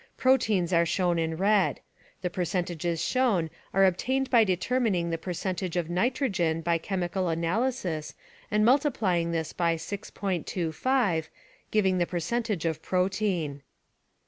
[0.17, 1.79] Proteins are shown in red.
[2.23, 8.15] The percentages shown are obtained by determining the percentage of nitrogen by chemical Proteins analysis
[8.49, 11.27] and multiplying this by 6.25,
[11.69, 13.61] giving the percentage of protein.